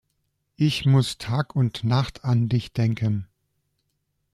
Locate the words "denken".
2.73-3.27